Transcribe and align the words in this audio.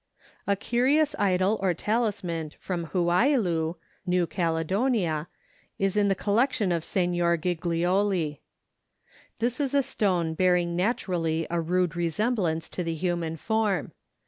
A 0.47 0.55
curious 0.55 1.15
idol 1.19 1.59
or 1.61 1.75
talisman 1.75 2.53
from 2.57 2.87
Houaïlou, 2.87 3.75
New 4.07 4.25
Caledonia, 4.25 5.27
is 5.77 5.95
in 5.95 6.07
the 6.07 6.15
collection 6.15 6.71
of 6.71 6.83
Signor 6.83 7.37
Giglioli. 7.37 8.39
This 9.37 9.59
is 9.59 9.75
a 9.75 9.83
stone 9.83 10.33
bearing 10.33 10.75
naturally 10.75 11.45
a 11.51 11.61
rude 11.61 11.95
resemblance 11.95 12.67
to 12.69 12.83
the 12.83 12.95
human 12.95 13.35
form. 13.37 13.91